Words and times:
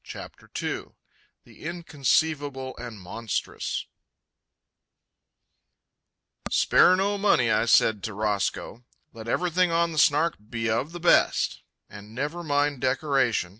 CHAPTER 0.03 0.49
II 0.59 0.93
THE 1.43 1.63
INCONCEIVABLE 1.63 2.75
AND 2.79 2.99
MONSTROUS 3.01 3.85
"Spare 6.49 6.95
no 6.95 7.19
money," 7.19 7.51
I 7.51 7.65
said 7.65 8.01
to 8.05 8.15
Roscoe. 8.15 8.83
"Let 9.13 9.27
everything 9.27 9.69
on 9.69 9.91
the 9.91 9.99
Snark 9.99 10.37
be 10.49 10.67
of 10.71 10.91
the 10.93 10.99
best. 10.99 11.61
And 11.87 12.15
never 12.15 12.41
mind 12.41 12.81
decoration. 12.81 13.49